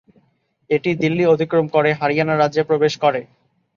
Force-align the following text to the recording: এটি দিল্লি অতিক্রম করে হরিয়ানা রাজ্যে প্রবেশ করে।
এটি 0.69 0.89
দিল্লি 1.01 1.23
অতিক্রম 1.27 1.65
করে 1.75 1.89
হরিয়ানা 1.99 2.35
রাজ্যে 2.35 2.63
প্রবেশ 2.69 2.93
করে। 3.03 3.21